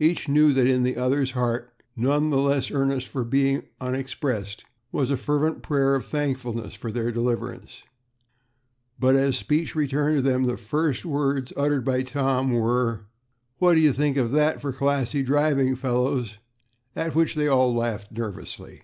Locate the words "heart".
1.32-1.70